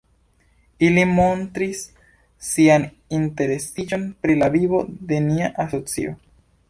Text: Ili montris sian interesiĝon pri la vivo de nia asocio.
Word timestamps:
Ili 0.85 1.01
montris 1.09 1.83
sian 2.47 2.87
interesiĝon 3.19 4.09
pri 4.25 4.39
la 4.41 4.49
vivo 4.57 4.81
de 5.13 5.21
nia 5.29 5.53
asocio. 5.67 6.17